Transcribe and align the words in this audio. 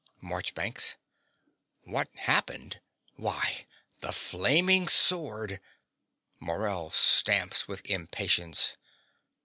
MARCHBANKS. 0.19 0.95
What 1.83 2.09
happened! 2.15 2.81
Why, 3.17 3.67
the 3.99 4.11
flaming 4.11 4.87
sword 4.87 5.59
(Morell 6.39 6.89
stamps 6.89 7.67
with 7.67 7.85
impatience.) 7.87 8.77